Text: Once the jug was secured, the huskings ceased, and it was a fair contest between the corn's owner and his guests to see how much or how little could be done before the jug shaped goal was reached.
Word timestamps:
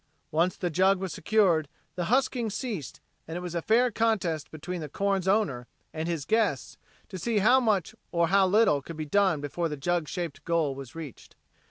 Once 0.31 0.57
the 0.57 0.71
jug 0.71 0.97
was 0.97 1.13
secured, 1.13 1.67
the 1.93 2.05
huskings 2.05 2.55
ceased, 2.55 2.99
and 3.27 3.37
it 3.37 3.41
was 3.41 3.53
a 3.53 3.61
fair 3.61 3.91
contest 3.91 4.49
between 4.49 4.81
the 4.81 4.89
corn's 4.89 5.27
owner 5.27 5.67
and 5.93 6.07
his 6.09 6.25
guests 6.25 6.75
to 7.07 7.19
see 7.19 7.37
how 7.37 7.59
much 7.59 7.93
or 8.11 8.29
how 8.29 8.47
little 8.47 8.81
could 8.81 8.97
be 8.97 9.05
done 9.05 9.39
before 9.41 9.69
the 9.69 9.77
jug 9.77 10.07
shaped 10.07 10.43
goal 10.43 10.73
was 10.73 10.95
reached. 10.95 11.35